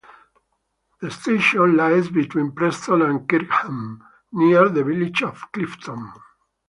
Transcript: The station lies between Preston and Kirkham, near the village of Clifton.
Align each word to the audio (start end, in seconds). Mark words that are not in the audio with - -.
The 0.99 1.11
station 1.11 1.77
lies 1.77 2.09
between 2.09 2.53
Preston 2.53 3.03
and 3.03 3.29
Kirkham, 3.29 4.03
near 4.31 4.67
the 4.67 4.83
village 4.83 5.21
of 5.21 5.51
Clifton. 5.51 6.11